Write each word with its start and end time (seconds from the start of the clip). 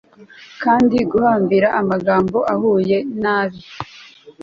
kandi, 0.63 0.97
guhambira 1.11 1.67
amagambo 1.81 2.37
ahuye 2.53 2.97
nabi 3.21 3.61